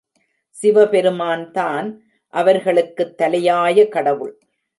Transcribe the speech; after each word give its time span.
சிவபெருமான்தான் 0.61 1.97
அவர்களுக்குத் 2.27 3.21
தலையாய 3.21 3.87
கடவுள். 3.87 4.39